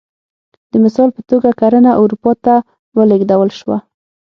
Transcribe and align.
د 0.71 0.73
مثال 0.83 1.09
په 1.15 1.21
توګه 1.29 1.49
کرنه 1.59 1.91
اروپا 2.01 2.31
ته 2.45 2.55
ولېږدول 2.97 3.49
شوه 3.59 3.77